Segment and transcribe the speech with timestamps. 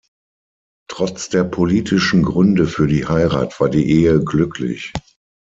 [0.89, 4.93] Trotz der politischen Gründe für die Heirat war die Ehe glücklich.